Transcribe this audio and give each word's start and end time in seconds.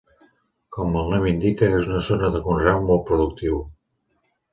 Com 0.77 0.95
el 1.01 1.11
nom 1.15 1.27
indica, 1.31 1.69
és 1.81 1.85
una 1.89 2.01
zona 2.07 2.31
de 2.37 2.41
conreu 2.47 2.81
molt 2.87 3.05
productiu. 3.11 3.61